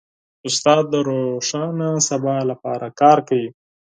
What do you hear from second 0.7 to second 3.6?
د روښانه سبا لپاره کار کوي.